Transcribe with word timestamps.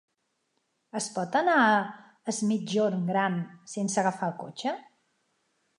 Es 0.99 1.09
pot 1.17 1.37
anar 1.41 1.57
a 1.65 1.75
Es 2.33 2.41
Migjorn 2.53 3.07
Gran 3.13 3.39
sense 3.77 4.03
agafar 4.05 4.31
el 4.33 4.39
cotxe? 4.45 4.77